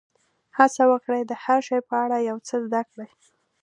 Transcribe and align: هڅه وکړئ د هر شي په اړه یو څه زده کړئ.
هڅه 0.57 0.83
وکړئ 0.91 1.21
د 1.27 1.31
هر 1.43 1.59
شي 1.67 1.79
په 1.89 1.95
اړه 2.03 2.17
یو 2.29 2.37
څه 2.47 2.55
زده 2.65 2.81
کړئ. 2.91 3.09